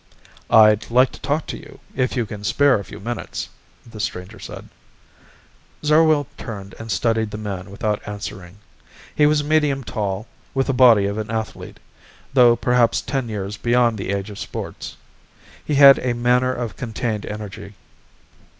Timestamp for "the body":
10.65-11.05